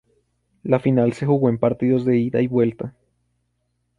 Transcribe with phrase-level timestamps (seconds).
[0.63, 2.95] La final se jugó en partidos de ida y vuelta.